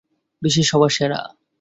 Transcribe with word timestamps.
বিশ্বের 0.41 0.67
সবার 0.69 0.91
সেরা। 0.97 1.19